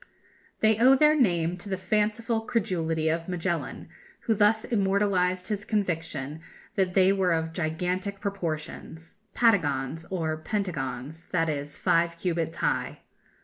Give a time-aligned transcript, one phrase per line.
[0.61, 3.87] They owe their name to the fanciful credulity of Magellan,
[4.21, 6.41] who thus immortalized his conviction
[6.73, 13.01] that they were of gigantic proportions Patagons, or Pentagons, that is, five cubits high.